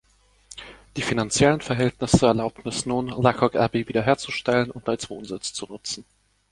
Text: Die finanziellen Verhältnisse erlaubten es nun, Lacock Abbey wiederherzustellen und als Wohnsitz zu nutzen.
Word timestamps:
Die 0.97 1.03
finanziellen 1.03 1.61
Verhältnisse 1.61 2.25
erlaubten 2.25 2.67
es 2.67 2.87
nun, 2.87 3.07
Lacock 3.21 3.55
Abbey 3.55 3.87
wiederherzustellen 3.87 4.71
und 4.71 4.89
als 4.89 5.11
Wohnsitz 5.11 5.53
zu 5.53 5.67
nutzen. 5.67 6.03